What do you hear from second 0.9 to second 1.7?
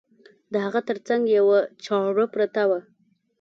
څنګ یوه